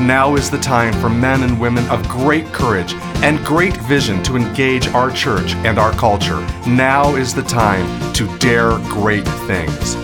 [0.00, 2.94] Now is the time for men and women of great courage
[3.24, 6.38] and great vision to engage our church and our culture.
[6.68, 9.96] Now is the time to dare great things.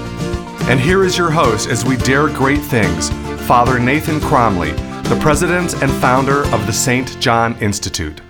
[0.68, 3.10] And here is your host as we dare great things,
[3.46, 4.72] Father Nathan Cromly,
[5.08, 7.20] the president and founder of the St.
[7.20, 8.20] John Institute.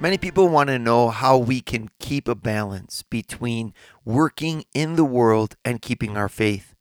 [0.00, 3.72] Many people want to know how we can keep a balance between
[4.04, 6.74] working in the world and keeping our faith.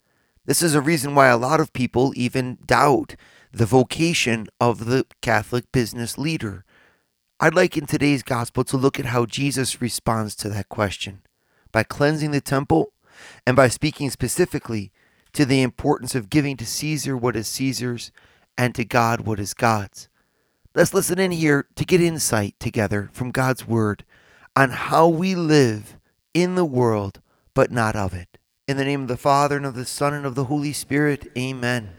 [0.45, 3.15] This is a reason why a lot of people even doubt
[3.51, 6.65] the vocation of the Catholic business leader.
[7.39, 11.21] I'd like in today's gospel to look at how Jesus responds to that question
[11.71, 12.93] by cleansing the temple
[13.45, 14.91] and by speaking specifically
[15.33, 18.11] to the importance of giving to Caesar what is Caesar's
[18.57, 20.09] and to God what is God's.
[20.75, 24.05] Let's listen in here to get insight together from God's Word
[24.55, 25.97] on how we live
[26.33, 27.21] in the world,
[27.53, 28.37] but not of it.
[28.67, 31.31] In the name of the Father, and of the Son, and of the Holy Spirit,
[31.35, 31.89] amen.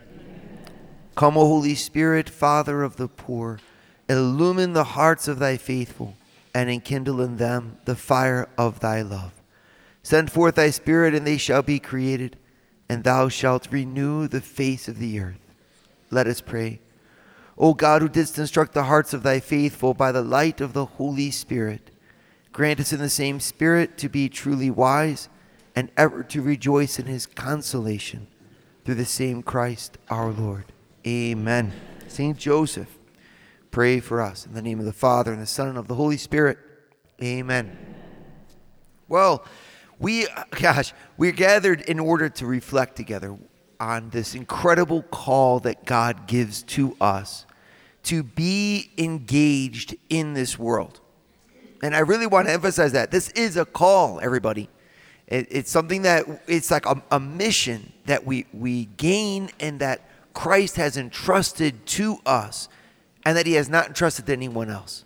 [1.20, 3.58] Come, O Holy Spirit, Father of the poor,
[4.08, 6.14] illumine the hearts of thy faithful,
[6.54, 9.34] and enkindle in them the fire of thy love.
[10.02, 12.38] Send forth thy Spirit, and they shall be created,
[12.88, 15.54] and thou shalt renew the face of the earth.
[16.10, 16.80] Let us pray.
[17.58, 20.86] O God, who didst instruct the hearts of thy faithful by the light of the
[20.86, 21.90] Holy Spirit,
[22.50, 25.28] grant us in the same Spirit to be truly wise
[25.76, 28.26] and ever to rejoice in his consolation
[28.86, 30.64] through the same Christ our Lord.
[31.06, 31.72] Amen.
[32.08, 32.98] Saint Joseph,
[33.70, 34.44] pray for us.
[34.44, 36.58] In the name of the Father, and the Son, and of the Holy Spirit.
[37.22, 37.76] Amen.
[39.08, 39.44] Well,
[39.98, 43.38] we, gosh, we're gathered in order to reflect together
[43.78, 47.46] on this incredible call that God gives to us
[48.02, 51.00] to be engaged in this world.
[51.82, 53.10] And I really want to emphasize that.
[53.10, 54.68] This is a call, everybody.
[55.26, 60.09] It, it's something that it's like a, a mission that we, we gain and that
[60.34, 62.68] Christ has entrusted to us
[63.24, 65.04] and that he has not entrusted to anyone else.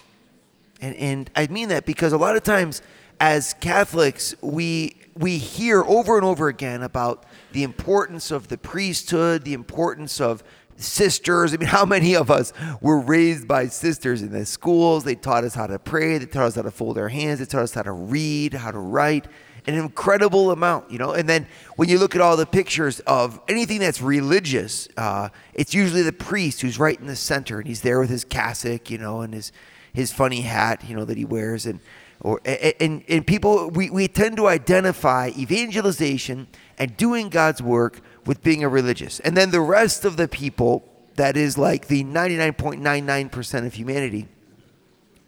[0.80, 2.82] And, and I mean that because a lot of times
[3.20, 9.44] as Catholics, we, we hear over and over again about the importance of the priesthood,
[9.44, 10.42] the importance of
[10.76, 11.54] sisters.
[11.54, 15.04] I mean, how many of us were raised by sisters in the schools?
[15.04, 17.46] They taught us how to pray, they taught us how to fold our hands, they
[17.46, 19.26] taught us how to read, how to write.
[19.66, 21.12] An incredible amount, you know.
[21.12, 25.72] And then when you look at all the pictures of anything that's religious, uh, it's
[25.72, 28.98] usually the priest who's right in the center, and he's there with his cassock, you
[28.98, 29.52] know, and his
[29.92, 31.80] his funny hat, you know, that he wears, and
[32.20, 36.48] or and and people we, we tend to identify evangelization
[36.78, 39.20] and doing God's work with being a religious.
[39.20, 44.28] And then the rest of the people, that is like the 99.99% of humanity,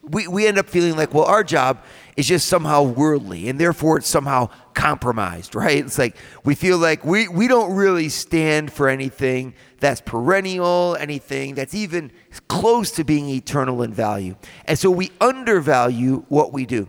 [0.09, 1.83] we, we end up feeling like, well, our job
[2.17, 5.79] is just somehow worldly and therefore it's somehow compromised, right?
[5.79, 11.55] It's like we feel like we, we don't really stand for anything that's perennial, anything
[11.55, 12.11] that's even
[12.49, 14.37] close to being eternal in value.
[14.65, 16.89] And so we undervalue what we do.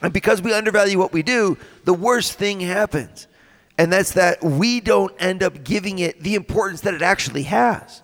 [0.00, 3.28] And because we undervalue what we do, the worst thing happens
[3.78, 8.02] and that's that we don't end up giving it the importance that it actually has.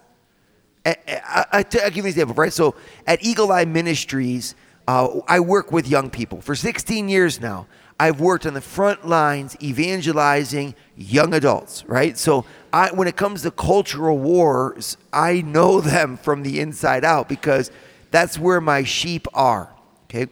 [1.53, 2.53] I, will give you an example, right?
[2.53, 2.75] So
[3.07, 4.55] at Eagle Eye Ministries,
[4.87, 6.41] uh, I work with young people.
[6.41, 7.67] For 16 years now,
[8.01, 12.17] I've worked on the front lines evangelizing young adults, right?
[12.17, 17.29] So I, when it comes to cultural wars, I know them from the inside out
[17.29, 17.71] because
[18.11, 19.75] that's where my sheep are,
[20.05, 20.29] okay?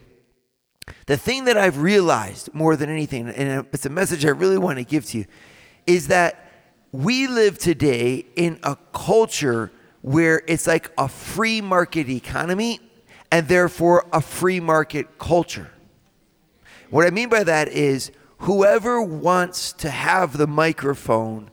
[1.07, 4.79] The thing that I've realized more than anything, and it's a message I really want
[4.79, 5.27] to give to you,
[5.87, 6.51] is that
[6.93, 9.71] we live today in a culture
[10.07, 12.79] where it's like a free market economy
[13.33, 15.69] and therefore a free market culture.
[16.91, 21.51] What I mean by that is whoever wants to have the microphone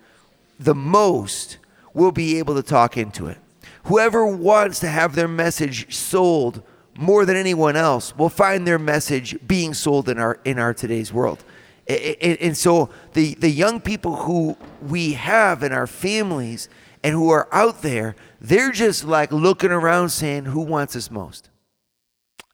[0.59, 1.57] the most
[1.95, 3.39] will be able to talk into it.
[3.85, 6.61] Whoever wants to have their message sold
[6.95, 11.11] more than anyone else will find their message being sold in our in our today's
[11.11, 11.43] world.
[11.87, 16.69] And so the, the young people who we have in our families
[17.03, 21.49] and who are out there, they're just like looking around saying, who wants us most?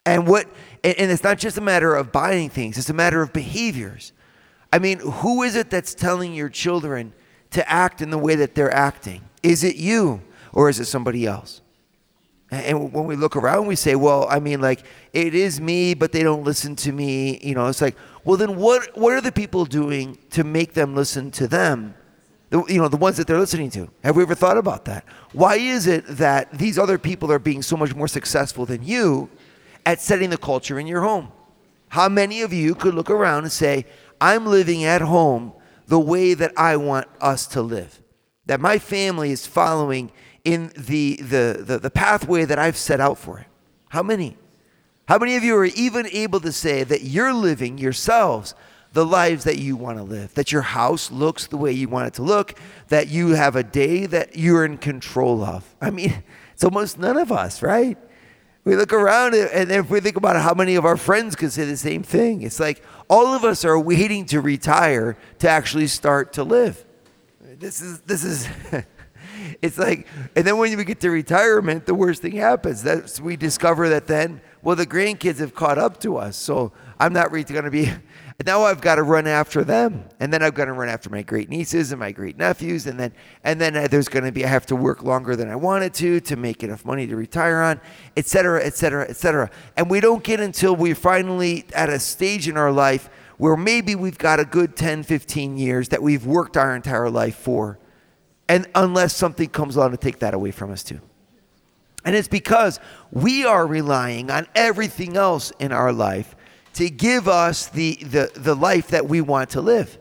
[0.05, 0.47] And what
[0.83, 4.11] and it's not just a matter of buying things, it's a matter of behaviors.
[4.71, 7.13] I mean, who is it that's telling your children
[7.51, 9.21] to act in the way that they're acting?
[9.43, 10.21] Is it you
[10.53, 11.61] or is it somebody else?
[12.51, 16.11] And when we look around, we say, well, I mean, like, it is me, but
[16.11, 17.39] they don't listen to me.
[17.43, 20.95] You know, it's like, well, then what, what are the people doing to make them
[20.95, 21.93] listen to them?
[22.49, 23.89] The, you know, the ones that they're listening to.
[24.03, 25.05] Have we ever thought about that?
[25.33, 29.29] Why is it that these other people are being so much more successful than you
[29.85, 31.31] at setting the culture in your home?
[31.89, 33.85] How many of you could look around and say,
[34.19, 35.53] I'm living at home
[35.87, 38.01] the way that I want us to live?
[38.47, 40.11] That my family is following
[40.43, 43.47] in the, the, the, the pathway that I've set out for it?
[43.89, 44.37] How many?
[45.07, 48.53] How many of you are even able to say that you're living yourselves
[48.93, 50.33] the lives that you want to live?
[50.33, 52.57] That your house looks the way you want it to look?
[52.87, 55.75] That you have a day that you're in control of?
[55.81, 57.97] I mean, it's almost none of us, right?
[58.65, 61.65] We look around and if we think about how many of our friends could say
[61.65, 66.33] the same thing, it's like all of us are waiting to retire to actually start
[66.33, 66.85] to live.
[67.57, 68.47] This is this is
[69.61, 72.83] it's like, and then when we get to retirement, the worst thing happens.
[72.83, 76.35] That's we discover that then, well, the grandkids have caught up to us.
[76.35, 77.91] So I'm not really going to be.
[78.45, 81.21] Now I've got to run after them, and then I've got to run after my
[81.21, 84.45] great nieces and my great nephews, and then and then uh, there's going to be
[84.45, 87.61] I have to work longer than I wanted to to make enough money to retire
[87.61, 87.81] on,
[88.15, 89.49] et cetera, et cetera, et cetera.
[89.77, 93.95] And we don't get until we're finally at a stage in our life where maybe
[93.95, 97.79] we've got a good 10, 15 years that we've worked our entire life for
[98.49, 100.99] and unless something comes along to take that away from us too.
[102.03, 102.79] And it's because
[103.11, 106.35] we are relying on everything else in our life
[106.73, 109.97] to give us the, the, the life that we want to live.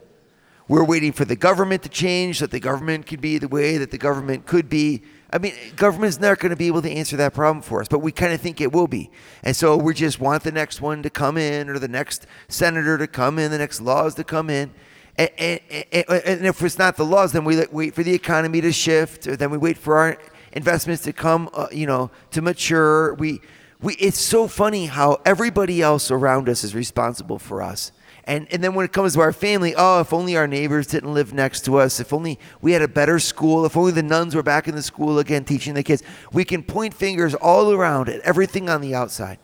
[0.67, 3.89] We're waiting for the government to change that the government could be the way that
[3.89, 5.01] the government could be.
[5.31, 7.99] I mean, government's not going to be able to answer that problem for us, but
[7.99, 9.09] we kind of think it will be.
[9.43, 12.99] And so we just want the next one to come in or the next senator
[12.99, 14.71] to come in, the next laws to come in.
[15.17, 15.59] And, and,
[15.91, 19.35] and, if it's not the laws, then we wait for the economy to shift, or
[19.35, 20.17] then we wait for our
[20.53, 23.15] investments to come, uh, you know, to mature.
[23.15, 23.41] We,
[23.81, 27.91] we, it's so funny how everybody else around us is responsible for us.
[28.25, 31.13] And, and then when it comes to our family, oh, if only our neighbors didn't
[31.13, 34.35] live next to us, if only we had a better school, if only the nuns
[34.35, 36.03] were back in the school again teaching the kids.
[36.31, 39.39] We can point fingers all around at everything on the outside,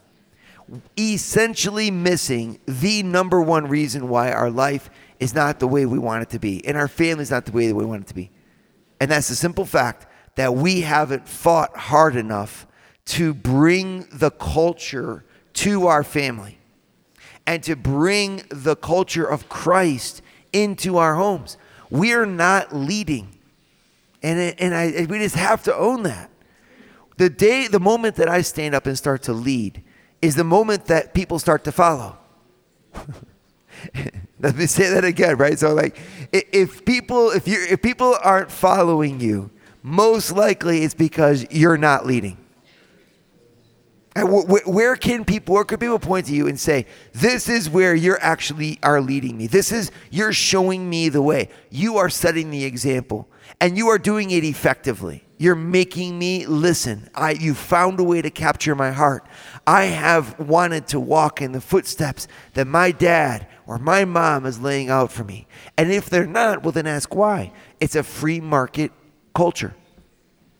[0.99, 4.89] essentially missing the number one reason why our life
[5.19, 7.53] is not the way we want it to be, and our family is not the
[7.53, 8.29] way that we want it to be.
[8.99, 10.05] And that's the simple fact
[10.35, 12.67] that we haven't fought hard enough
[13.05, 15.23] to bring the culture
[15.53, 16.57] to our family
[17.45, 20.21] and to bring the culture of Christ
[20.51, 21.57] into our homes.
[21.89, 23.37] We're not leading.
[24.23, 26.31] And, it, and I, we just have to own that.
[27.17, 29.83] The day, the moment that I stand up and start to lead
[30.21, 32.17] is the moment that people start to follow.
[34.39, 35.57] Let me say that again, right?
[35.57, 35.97] So like
[36.31, 39.51] if people if you if people aren't following you,
[39.81, 42.37] most likely it's because you're not leading.
[44.15, 48.21] Where can people where can people point to you and say, "This is where you're
[48.21, 49.47] actually are leading me.
[49.47, 51.49] This is you're showing me the way.
[51.69, 53.27] You are setting the example
[53.59, 57.09] and you are doing it effectively." You're making me listen.
[57.13, 59.27] I, you found a way to capture my heart.
[59.67, 64.61] I have wanted to walk in the footsteps that my dad or my mom is
[64.61, 65.45] laying out for me.
[65.77, 67.51] And if they're not, well, then ask why.
[67.81, 68.93] It's a free market
[69.33, 69.75] culture.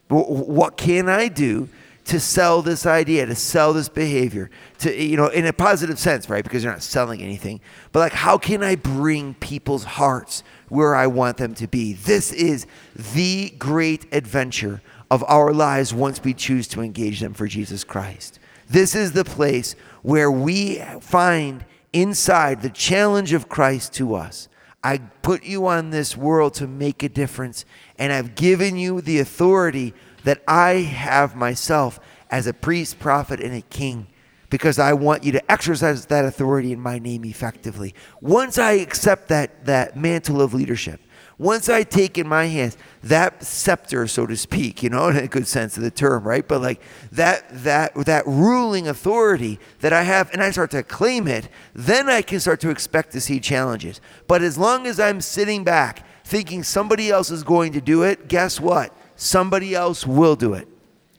[0.10, 1.70] What can I do
[2.06, 4.50] to sell this idea, to sell this behavior,
[4.80, 6.44] to, you know, in a positive sense, right?
[6.44, 7.60] Because you're not selling anything.
[7.92, 11.94] But like, how can I bring people's hearts where I want them to be?
[11.94, 17.48] This is the great adventure of our lives once we choose to engage them for
[17.48, 18.40] Jesus Christ.
[18.70, 24.48] This is the place where we find inside the challenge of Christ to us.
[24.84, 27.66] I put you on this world to make a difference,
[27.98, 29.96] and I've given you the authority
[30.26, 34.08] that I have myself as a priest, prophet, and a king
[34.50, 37.96] because I want you to exercise that authority in my name effectively.
[38.22, 41.00] Once I accept that, that mantle of leadership,
[41.38, 45.28] once I take in my hands that scepter, so to speak, you know, in a
[45.28, 46.48] good sense of the term, right?
[46.48, 51.28] But like that that that ruling authority that I have, and I start to claim
[51.28, 54.00] it, then I can start to expect to see challenges.
[54.28, 58.28] But as long as I'm sitting back thinking somebody else is going to do it,
[58.28, 58.92] guess what?
[59.16, 60.68] Somebody else will do it.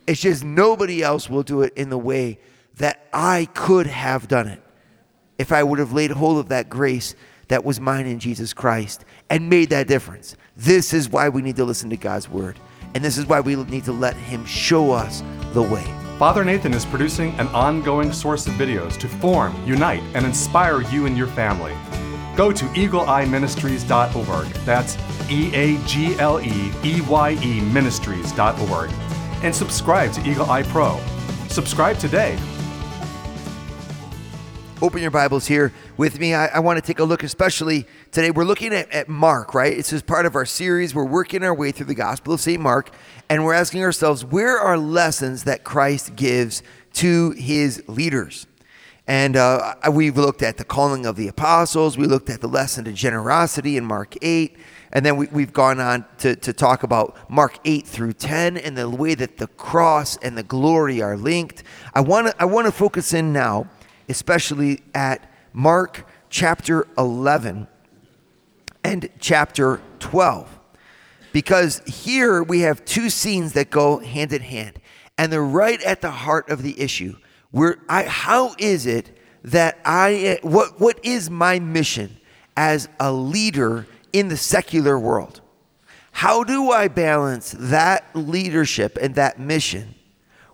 [0.06, 2.38] It's just nobody else will do it in the way
[2.76, 4.62] that I could have done it
[5.38, 7.14] if I would have laid hold of that grace
[7.48, 10.36] that was mine in Jesus Christ and made that difference.
[10.56, 12.58] This is why we need to listen to God's word.
[12.94, 15.22] And this is why we need to let Him show us
[15.52, 15.84] the way.
[16.18, 21.04] Father Nathan is producing an ongoing source of videos to form, unite, and inspire you
[21.06, 21.74] and your family.
[22.36, 24.46] Go to eagleeyeministries.org.
[24.64, 24.98] That's
[25.30, 28.90] E A G L E E Y E ministries.org
[29.42, 31.00] and subscribe to Eagle Eye Pro
[31.48, 32.38] Subscribe today.
[34.82, 36.34] Open your Bibles here with me.
[36.34, 38.30] I, I want to take a look, especially today.
[38.30, 39.74] We're looking at, at Mark, right?
[39.74, 40.94] This is part of our series.
[40.94, 42.60] We're working our way through the Gospel of St.
[42.60, 42.90] Mark,
[43.30, 46.62] and we're asking ourselves, where are lessons that Christ gives
[46.94, 48.46] to his leaders?
[49.06, 51.96] And uh, we've looked at the calling of the apostles.
[51.96, 54.56] We looked at the lesson of generosity in Mark 8.
[54.92, 58.76] And then we, have gone on to, to talk about Mark 8 through 10 and
[58.76, 61.62] the way that the cross and the glory are linked.
[61.94, 63.68] I want to I wanna focus in now
[64.08, 67.66] especially at Mark chapter 11
[68.84, 70.58] and chapter 12.
[71.32, 74.80] Because here we have two scenes that go hand in hand,
[75.18, 77.16] and they're right at the heart of the issue.
[77.50, 82.16] Where I, how is it that I, eh, what, what is my mission
[82.56, 85.40] as a leader in the secular world?
[86.12, 89.94] How do I balance that leadership and that mission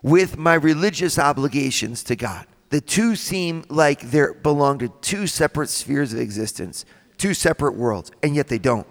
[0.02, 2.46] with my religious obligations to God?
[2.72, 6.87] the two seem like they belong to two separate spheres of existence,
[7.18, 8.87] two separate worlds, and yet they don't.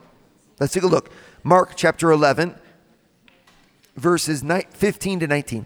[0.60, 1.10] Let's take a look.
[1.44, 2.54] Mark chapter 11,
[3.96, 5.66] verses 15 to 19.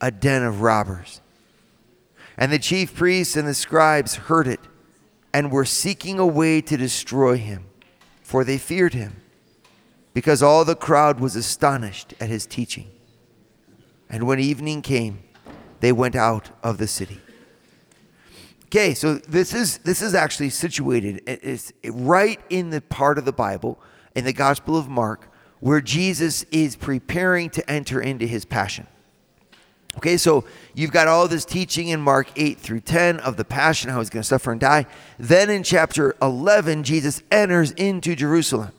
[0.00, 1.20] a den of robbers.
[2.36, 4.60] And the chief priests and the scribes heard it
[5.32, 7.66] and were seeking a way to destroy him,
[8.22, 9.16] for they feared him,
[10.14, 12.90] because all the crowd was astonished at his teaching.
[14.08, 15.20] And when evening came,
[15.80, 17.20] they went out of the city.
[18.66, 23.32] Okay, so this is this is actually situated it's right in the part of the
[23.32, 23.78] Bible
[24.14, 28.86] in the Gospel of Mark where Jesus is preparing to enter into his passion.
[29.96, 33.90] Okay, so you've got all this teaching in Mark 8 through 10 of the passion,
[33.90, 34.86] how he's going to suffer and die.
[35.18, 38.72] Then in chapter 11, Jesus enters into Jerusalem.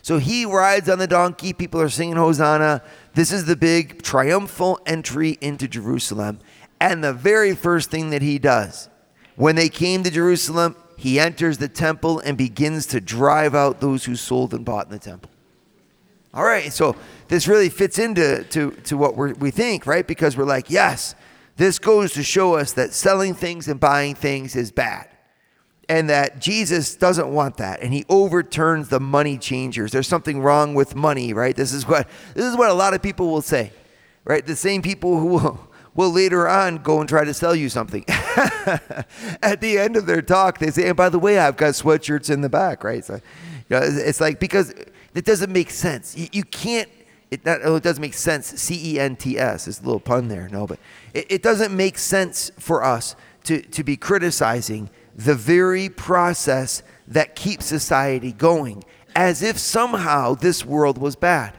[0.00, 1.52] So he rides on the donkey.
[1.52, 2.82] People are singing Hosanna.
[3.14, 6.40] This is the big triumphal entry into Jerusalem.
[6.80, 8.88] And the very first thing that he does
[9.36, 14.04] when they came to Jerusalem, he enters the temple and begins to drive out those
[14.04, 15.31] who sold and bought in the temple.
[16.34, 16.96] All right, so
[17.28, 20.06] this really fits into to, to what we we think, right?
[20.06, 21.14] Because we're like, yes,
[21.56, 25.08] this goes to show us that selling things and buying things is bad
[25.88, 29.92] and that Jesus doesn't want that and he overturns the money changers.
[29.92, 31.54] There's something wrong with money, right?
[31.54, 33.72] This is what this is what a lot of people will say.
[34.24, 34.46] Right?
[34.46, 38.04] The same people who will, will later on go and try to sell you something.
[38.08, 42.30] At the end of their talk, they say, and by the way, I've got sweatshirts
[42.30, 43.04] in the back, right?
[43.04, 43.20] So, you
[43.68, 44.72] know, it's like because
[45.14, 46.16] it doesn't make sense.
[46.16, 46.88] You, you can't
[47.32, 48.46] it, oh, it doesn't make sense.
[48.60, 50.50] C E N T S is a little pun there.
[50.50, 50.78] No, but
[51.14, 57.34] it, it doesn't make sense for us to, to be criticizing the very process that
[57.34, 58.84] keeps society going,
[59.16, 61.58] as if somehow this world was bad.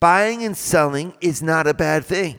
[0.00, 2.38] Buying and selling is not a bad thing.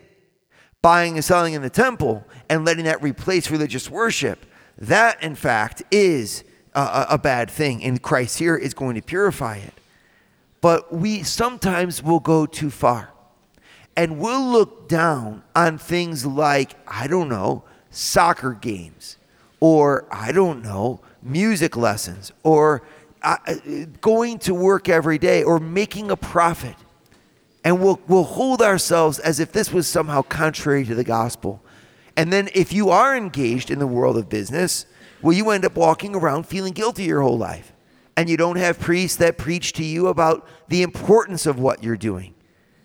[0.81, 4.45] Buying and selling in the temple and letting that replace religious worship,
[4.79, 9.57] that in fact is a, a bad thing, and Christ here is going to purify
[9.57, 9.76] it.
[10.61, 13.11] But we sometimes will go too far
[13.95, 19.17] and we'll look down on things like, I don't know, soccer games
[19.59, 22.83] or I don't know, music lessons, or
[23.21, 23.37] uh,
[24.01, 26.75] going to work every day, or making a profit.
[27.63, 31.61] And we'll, we'll hold ourselves as if this was somehow contrary to the gospel.
[32.15, 34.85] And then if you are engaged in the world of business,
[35.21, 37.73] well, you end up walking around feeling guilty your whole life.
[38.17, 41.95] And you don't have priests that preach to you about the importance of what you're
[41.95, 42.33] doing.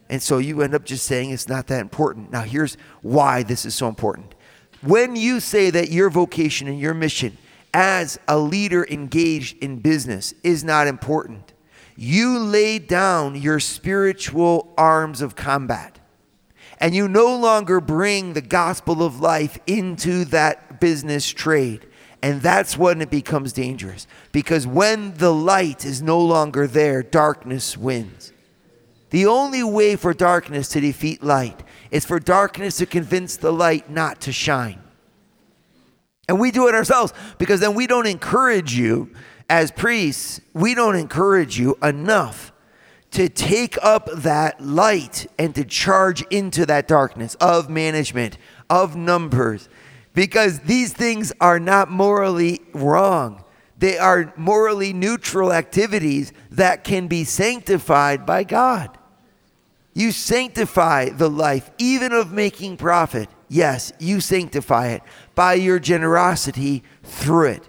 [0.08, 2.30] And so you end up just saying it's not that important.
[2.30, 4.34] Now, here's why this is so important
[4.82, 7.38] when you say that your vocation and your mission
[7.72, 11.52] as a leader engaged in business is not important,
[11.96, 15.98] you lay down your spiritual arms of combat
[16.78, 21.86] and you no longer bring the gospel of life into that business trade.
[22.22, 24.06] And that's when it becomes dangerous.
[24.30, 28.32] Because when the light is no longer there, darkness wins.
[29.10, 33.90] The only way for darkness to defeat light is for darkness to convince the light
[33.90, 34.80] not to shine.
[36.28, 39.10] And we do it ourselves because then we don't encourage you
[39.50, 42.52] as priests, we don't encourage you enough
[43.10, 48.38] to take up that light and to charge into that darkness of management,
[48.70, 49.68] of numbers
[50.14, 53.44] because these things are not morally wrong.
[53.78, 58.96] They are morally neutral activities that can be sanctified by God.
[59.94, 63.28] You sanctify the life, even of making profit.
[63.48, 65.02] Yes, you sanctify it
[65.34, 67.68] by your generosity through it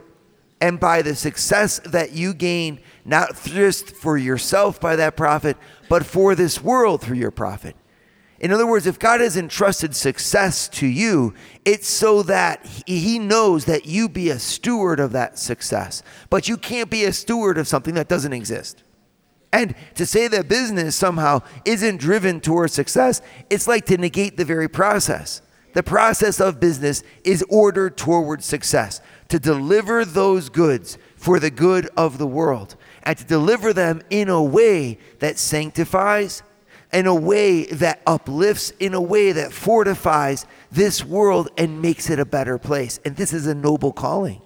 [0.62, 5.58] and by the success that you gain, not just for yourself by that profit,
[5.90, 7.76] but for this world through your profit.
[8.44, 11.34] In other words, if God has entrusted success to you,
[11.64, 16.04] it's so that He knows that you be a steward of that success.
[16.30, 18.84] But you can't be a steward of something that doesn't exist.
[19.54, 24.44] And to say that business somehow isn't driven towards success, it's like to negate the
[24.44, 25.42] very process.
[25.72, 31.88] The process of business is ordered towards success, to deliver those goods for the good
[31.96, 36.44] of the world, and to deliver them in a way that sanctifies,
[36.94, 42.20] in a way that uplifts, in a way that fortifies this world and makes it
[42.20, 43.00] a better place.
[43.04, 44.42] And this is a noble calling.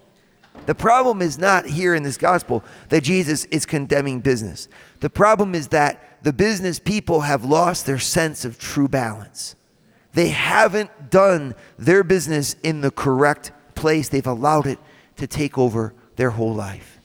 [0.65, 4.67] The problem is not here in this gospel that Jesus is condemning business.
[5.01, 9.55] The problem is that the business people have lost their sense of true balance.
[10.13, 14.79] They haven't done their business in the correct place, they've allowed it
[15.17, 16.99] to take over their whole life.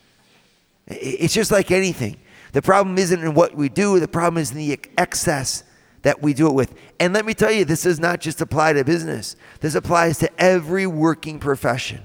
[0.86, 2.16] It's just like anything.
[2.52, 5.64] The problem isn't in what we do, the problem is in the excess
[6.02, 6.74] that we do it with.
[7.00, 10.40] And let me tell you, this does not just apply to business, this applies to
[10.40, 12.02] every working profession.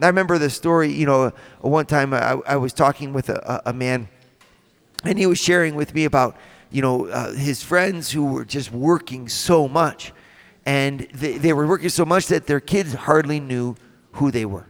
[0.00, 3.72] I remember the story, you know, one time I, I was talking with a, a,
[3.72, 4.08] man,
[5.04, 6.36] and he was sharing with me about,
[6.70, 10.12] you know, uh, his friends who were just working so much.
[10.66, 13.76] And they, they were working so much that their kids hardly knew
[14.12, 14.66] who they were.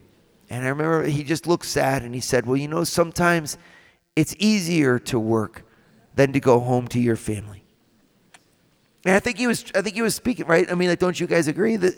[0.49, 3.59] And I remember he just looked sad and he said, Well, you know, sometimes
[4.17, 5.63] it's easier to work
[6.17, 7.63] than to go home to your family.
[9.05, 10.71] And I think he was I think he was speaking right.
[10.71, 11.95] I mean, like, don't you guys agree that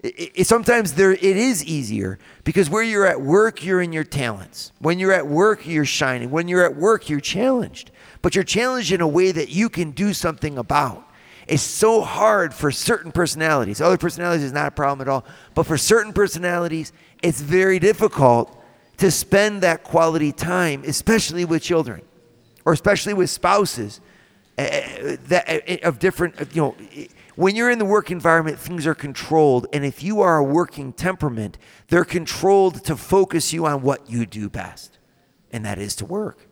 [0.00, 4.04] it, it, sometimes there it is easier because where you're at work, you're in your
[4.04, 4.72] talents.
[4.78, 6.30] When you're at work, you're shining.
[6.30, 7.90] When you're at work, you're challenged.
[8.20, 11.06] But you're challenged in a way that you can do something about.
[11.46, 13.80] It's so hard for certain personalities.
[13.80, 15.24] Other personalities is not a problem at all.
[15.54, 16.92] But for certain personalities,
[17.22, 18.59] it's very difficult
[19.00, 22.02] to spend that quality time, especially with children
[22.64, 24.00] or especially with spouses
[24.58, 26.76] uh, that, uh, of different, you know,
[27.34, 29.66] when you're in the work environment, things are controlled.
[29.72, 31.56] And if you are a working temperament,
[31.88, 34.98] they're controlled to focus you on what you do best,
[35.50, 36.46] and that is to work.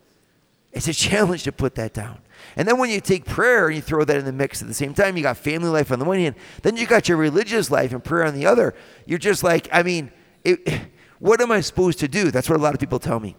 [0.71, 2.19] It's a challenge to put that down.
[2.55, 4.73] And then when you take prayer and you throw that in the mix at the
[4.73, 7.69] same time, you got family life on the one hand, then you got your religious
[7.69, 8.73] life and prayer on the other.
[9.05, 10.11] You're just like, I mean,
[10.43, 10.67] it,
[11.19, 12.31] what am I supposed to do?
[12.31, 13.35] That's what a lot of people tell me.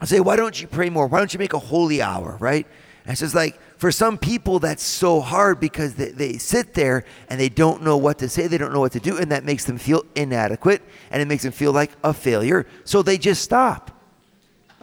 [0.00, 1.06] I say, why don't you pray more?
[1.06, 2.66] Why don't you make a holy hour, right?
[3.04, 7.04] And it's just like, for some people, that's so hard because they, they sit there
[7.28, 9.44] and they don't know what to say, they don't know what to do, and that
[9.44, 12.66] makes them feel inadequate and it makes them feel like a failure.
[12.84, 13.90] So they just stop.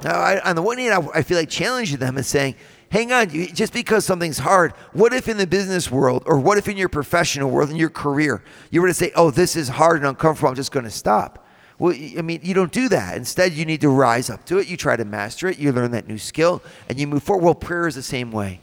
[0.03, 2.55] Now, I, on the one hand, I, I feel like challenging them and saying,
[2.89, 6.67] hang on, just because something's hard, what if in the business world or what if
[6.67, 9.97] in your professional world, in your career, you were to say, oh, this is hard
[9.97, 11.46] and uncomfortable, I'm just going to stop?
[11.79, 13.17] Well, I mean, you don't do that.
[13.17, 14.67] Instead, you need to rise up to it.
[14.67, 15.59] You try to master it.
[15.59, 17.43] You learn that new skill and you move forward.
[17.43, 18.61] Well, prayer is the same way.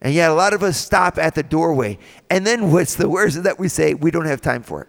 [0.00, 1.98] And yet, a lot of us stop at the doorway.
[2.30, 4.88] And then what's the worst is that we say, we don't have time for it.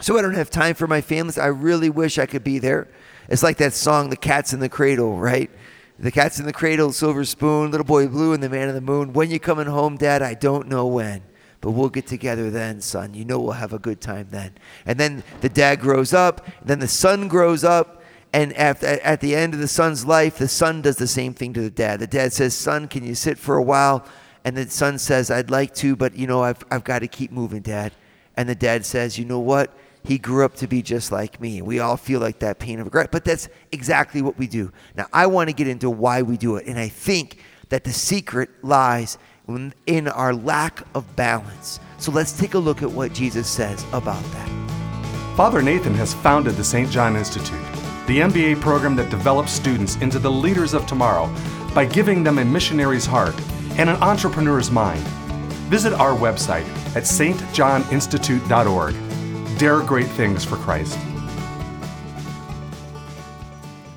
[0.00, 1.38] So I don't have time for my families.
[1.38, 2.88] I really wish I could be there.
[3.28, 5.50] It's like that song, The Cat's in the Cradle, right?
[5.98, 8.80] The Cat's in the Cradle, Silver Spoon, Little Boy Blue, and The Man in the
[8.80, 9.12] Moon.
[9.12, 10.22] When you coming home, Dad?
[10.22, 11.22] I don't know when
[11.62, 13.14] but we'll get together then, son.
[13.14, 14.52] You know we'll have a good time then.
[14.84, 19.34] And then the dad grows up, then the son grows up, and at, at the
[19.34, 22.00] end of the son's life, the son does the same thing to the dad.
[22.00, 24.06] The dad says, Son, can you sit for a while?
[24.44, 27.30] And the son says, I'd like to, but you know, I've, I've got to keep
[27.30, 27.92] moving, dad.
[28.36, 29.76] And the dad says, You know what?
[30.04, 31.62] He grew up to be just like me.
[31.62, 34.72] We all feel like that pain of regret, but that's exactly what we do.
[34.96, 36.66] Now, I want to get into why we do it.
[36.66, 39.16] And I think that the secret lies
[39.48, 41.80] in our lack of balance.
[41.98, 44.48] So let's take a look at what Jesus says about that.
[45.36, 46.90] Father Nathan has founded the St.
[46.90, 47.60] John Institute,
[48.06, 51.32] the MBA program that develops students into the leaders of tomorrow
[51.74, 53.34] by giving them a missionary's heart
[53.78, 55.02] and an entrepreneur's mind.
[55.70, 59.58] Visit our website at stjohninstitute.org.
[59.58, 60.98] Dare great things for Christ.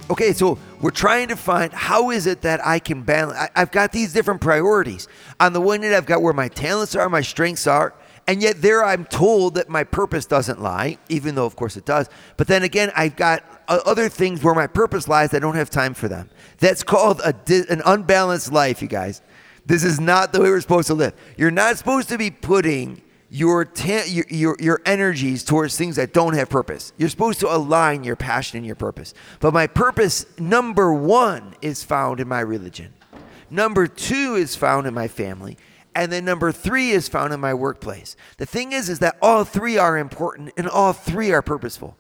[0.10, 3.40] Okay, so we're trying to find how is it that I can balance.
[3.56, 5.08] I, have got these different priorities.
[5.40, 7.96] On the one hand, I've got where my talents are, my strengths are,
[8.28, 11.86] and yet there I'm told that my purpose doesn't lie, even though of course it
[11.86, 12.08] does.
[12.38, 15.34] But then again, I've got uh, other things where my purpose lies.
[15.34, 16.30] I don't have time for them.
[16.60, 17.34] That's called a,
[17.68, 19.24] an unbalanced life, you guys.
[19.66, 21.16] This is not the way we're supposed to live.
[21.36, 23.02] You're not supposed to be putting
[23.36, 26.94] your, ta- your, your, your energies towards things that don't have purpose.
[26.96, 29.14] You're supposed to align your passion and your purpose.
[29.42, 32.94] But my purpose, number one, is found in my religion.
[33.50, 35.58] Number two is found in my family.
[35.94, 38.16] And then number three is found in my workplace.
[38.38, 41.98] The thing is, is that all three are important and all three are purposeful.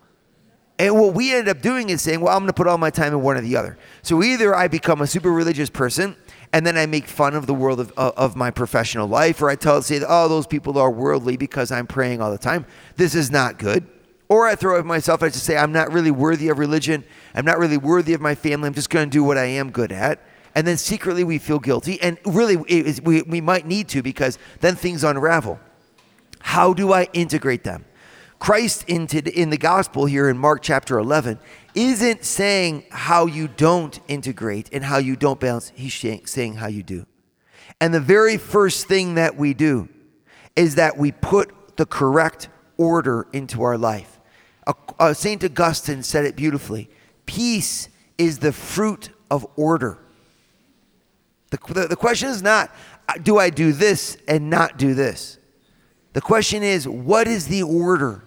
[0.79, 2.89] And what we end up doing is saying, well, I'm going to put all my
[2.89, 3.77] time in one or the other.
[4.03, 6.15] So either I become a super religious person
[6.53, 9.49] and then I make fun of the world of, uh, of my professional life, or
[9.49, 12.65] I tell say, oh, those people are worldly because I'm praying all the time.
[12.95, 13.87] This is not good.
[14.27, 17.03] Or I throw at myself, I just say, I'm not really worthy of religion.
[17.35, 18.67] I'm not really worthy of my family.
[18.67, 20.19] I'm just going to do what I am good at.
[20.55, 22.01] And then secretly we feel guilty.
[22.01, 25.59] And really, we, we might need to because then things unravel.
[26.39, 27.85] How do I integrate them?
[28.39, 31.39] Christ in, in the gospel here in Mark chapter 11
[31.75, 35.71] isn't saying how you don't integrate and how you don't balance.
[35.75, 37.05] He's saying how you do.
[37.79, 39.89] And the very first thing that we do
[40.55, 44.19] is that we put the correct order into our life.
[44.97, 45.43] Uh, St.
[45.43, 46.89] Augustine said it beautifully
[47.25, 49.99] peace is the fruit of order.
[51.49, 52.73] The, the, the question is not,
[53.07, 55.37] uh, do I do this and not do this?
[56.13, 58.24] The question is, what is the order?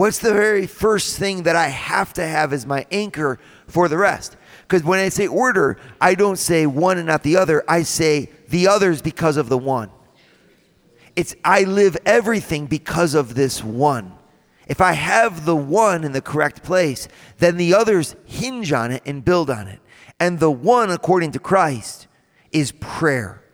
[0.00, 3.98] What's the very first thing that I have to have as my anchor for the
[3.98, 4.34] rest?
[4.62, 7.62] Because when I say order, I don't say one and not the other.
[7.68, 9.90] I say the others because of the one.
[11.16, 14.14] It's I live everything because of this one.
[14.68, 19.02] If I have the one in the correct place, then the others hinge on it
[19.04, 19.80] and build on it.
[20.18, 22.06] And the one, according to Christ,
[22.52, 23.44] is prayer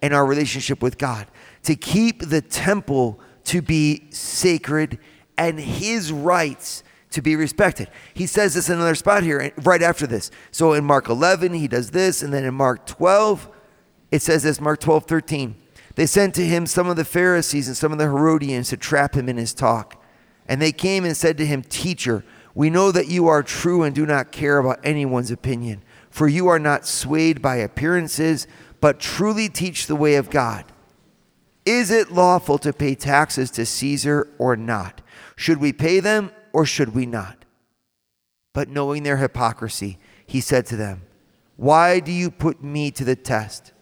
[0.00, 1.26] and our relationship with God.
[1.64, 5.00] To keep the temple to be sacred
[5.38, 7.88] and his rights to be respected.
[8.14, 10.30] He says this in another spot here, right after this.
[10.50, 13.48] So in Mark 11, he does this, and then in Mark 12,
[14.10, 15.54] it says this Mark 12, 13.
[15.94, 19.14] They sent to him some of the Pharisees and some of the Herodians to trap
[19.14, 20.02] him in his talk.
[20.46, 22.22] And they came and said to him, Teacher,
[22.54, 26.48] we know that you are true and do not care about anyone's opinion, for you
[26.48, 28.46] are not swayed by appearances,
[28.80, 30.64] but truly teach the way of God.
[31.64, 35.02] Is it lawful to pay taxes to Caesar or not?
[35.36, 37.44] Should we pay them or should we not?
[38.52, 41.02] But knowing their hypocrisy, he said to them,
[41.56, 43.72] Why do you put me to the test?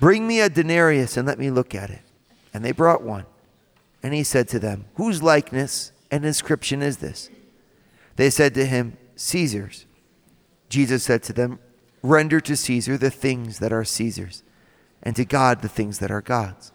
[0.00, 2.02] Bring me a denarius and let me look at it.
[2.52, 3.26] And they brought one.
[4.02, 7.28] And he said to them, Whose likeness and inscription is this?
[8.16, 9.86] They said to him, Caesar's.
[10.68, 11.58] Jesus said to them,
[12.02, 14.42] Render to Caesar the things that are Caesar's,
[15.02, 16.72] and to God the things that are God's.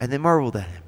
[0.00, 0.82] And they marveled at him.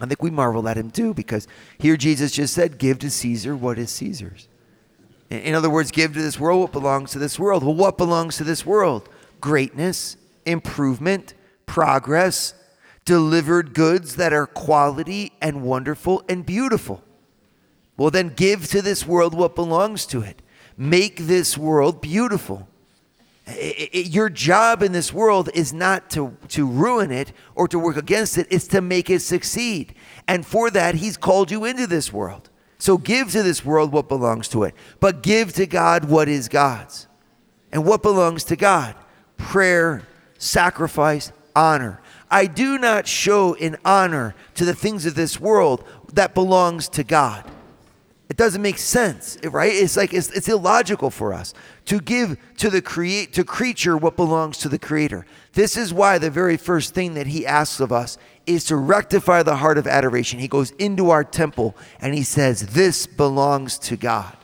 [0.00, 3.56] I think we marvel at him too because here Jesus just said, Give to Caesar
[3.56, 4.48] what is Caesar's.
[5.30, 7.62] In other words, give to this world what belongs to this world.
[7.62, 9.08] Well, what belongs to this world?
[9.40, 11.34] Greatness, improvement,
[11.66, 12.54] progress,
[13.04, 17.02] delivered goods that are quality and wonderful and beautiful.
[17.96, 20.40] Well, then give to this world what belongs to it.
[20.76, 22.68] Make this world beautiful
[23.48, 27.78] it, it, your job in this world is not to, to ruin it or to
[27.78, 29.94] work against it, it's to make it succeed.
[30.26, 32.50] And for that, He's called you into this world.
[32.78, 36.48] So give to this world what belongs to it, but give to God what is
[36.48, 37.08] God's.
[37.72, 38.94] And what belongs to God?
[39.36, 40.02] Prayer,
[40.38, 42.00] sacrifice, honor.
[42.30, 47.04] I do not show in honor to the things of this world that belongs to
[47.04, 47.50] God.
[48.28, 49.72] It doesn't make sense, right?
[49.72, 51.54] It's like it's, it's illogical for us
[51.86, 55.24] to give to the create to creature what belongs to the creator.
[55.54, 59.42] This is why the very first thing that he asks of us is to rectify
[59.42, 60.38] the heart of adoration.
[60.38, 64.36] He goes into our temple and he says, "This belongs to God."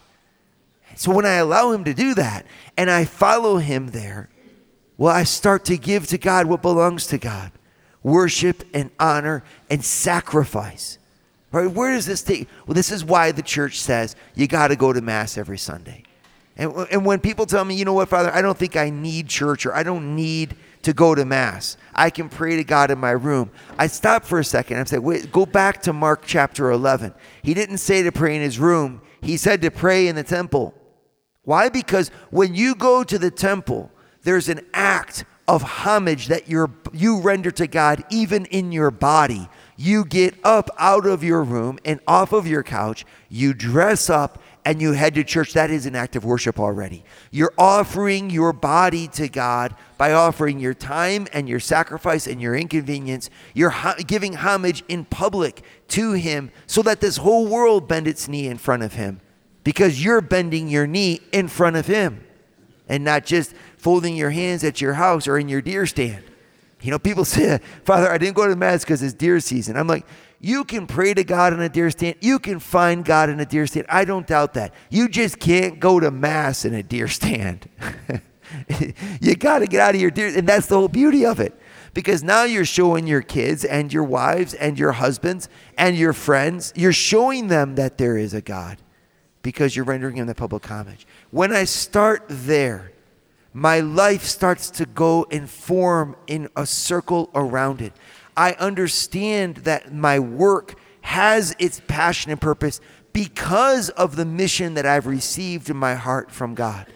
[0.97, 2.47] So when I allow him to do that
[2.79, 4.31] and I follow him there,
[4.97, 7.53] well, I start to give to God what belongs to God.
[8.03, 10.99] Worship and honor and sacrifice.
[11.54, 11.70] Right?
[11.70, 12.48] Where does this take?
[12.66, 16.02] Well, this is why the church says you got to go to Mass every Sunday.
[16.56, 19.28] And, and when people tell me, you know what, Father, I don't think I need
[19.28, 22.98] church or I don't need to go to Mass, I can pray to God in
[22.98, 23.50] my room.
[23.78, 24.78] I stop for a second.
[24.78, 27.14] I say, wait, go back to Mark chapter 11.
[27.42, 30.74] He didn't say to pray in his room, he said to pray in the temple.
[31.42, 31.68] Why?
[31.68, 37.20] Because when you go to the temple, there's an act of homage that you you
[37.20, 42.00] render to God even in your body you get up out of your room and
[42.06, 45.94] off of your couch, you dress up, and you head to church, that is an
[45.94, 47.04] act of worship already.
[47.30, 52.54] You're offering your body to God by offering your time and your sacrifice and your
[52.54, 53.28] inconvenience.
[53.52, 53.74] You're
[54.06, 58.56] giving homage in public to Him so that this whole world bend its knee in
[58.56, 59.20] front of Him
[59.64, 62.24] because you're bending your knee in front of Him
[62.88, 66.24] and not just folding your hands at your house or in your deer stand.
[66.85, 69.77] You know, people say, Father, I didn't go to Mass because it's deer season.
[69.77, 70.07] I'm like,
[70.40, 72.16] you can pray to God in a deer stand.
[72.20, 73.87] You can find God in a deer stand.
[73.88, 74.75] I don't doubt that.
[74.90, 77.68] You just can't go to Mass in a deer stand.
[79.20, 80.37] you got to get out of your deer.
[80.37, 81.59] And that's the whole beauty of it.
[81.94, 86.73] Because now you're showing your kids and your wives and your husbands and your friends,
[86.77, 88.79] you're showing them that there is a God
[89.42, 91.07] because you're rendering him the public homage.
[91.31, 92.92] When I start there,
[93.54, 97.92] my life starts to go and form in a circle around it.
[98.36, 102.80] I understand that my work has its passion and purpose
[103.12, 106.86] because of the mission that I've received in my heart from God.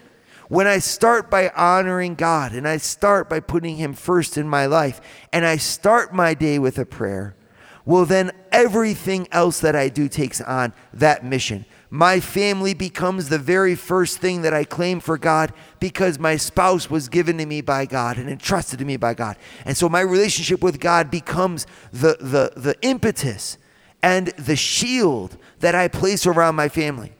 [0.49, 4.65] When I start by honoring God and I start by putting Him first in my
[4.65, 4.99] life
[5.31, 7.37] and I start my day with a prayer,
[7.85, 11.65] well, then everything else that I do takes on that mission.
[11.89, 16.89] My family becomes the very first thing that I claim for God because my spouse
[16.89, 19.37] was given to me by God and entrusted to me by God.
[19.65, 23.57] And so my relationship with God becomes the, the, the impetus
[24.03, 27.11] and the shield that I place around my family.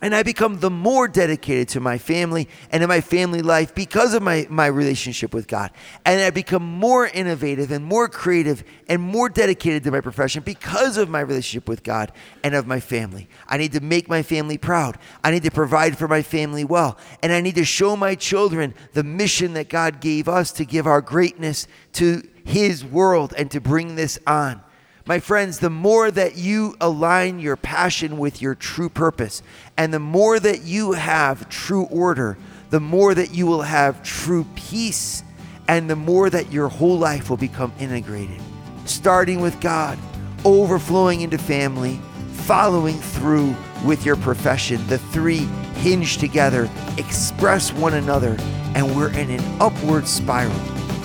[0.00, 4.14] And I become the more dedicated to my family and in my family life because
[4.14, 5.70] of my, my relationship with God.
[6.04, 10.96] And I become more innovative and more creative and more dedicated to my profession because
[10.96, 12.12] of my relationship with God
[12.44, 13.28] and of my family.
[13.48, 14.98] I need to make my family proud.
[15.24, 16.98] I need to provide for my family well.
[17.22, 20.86] And I need to show my children the mission that God gave us to give
[20.86, 24.62] our greatness to His world and to bring this on.
[25.08, 29.42] My friends, the more that you align your passion with your true purpose,
[29.78, 32.36] and the more that you have true order,
[32.68, 35.24] the more that you will have true peace,
[35.66, 38.38] and the more that your whole life will become integrated.
[38.84, 39.98] Starting with God,
[40.44, 41.98] overflowing into family,
[42.32, 44.86] following through with your profession.
[44.88, 46.68] The three hinge together,
[46.98, 48.36] express one another,
[48.74, 50.54] and we're in an upward spiral,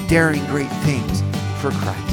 [0.09, 1.21] daring great things
[1.61, 2.12] for Christ